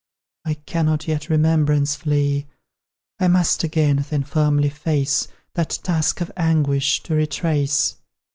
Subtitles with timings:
[0.45, 2.47] I cannot yet Remembrance flee;
[3.19, 7.97] I must again, then, firmly face That task of anguish, to retrace.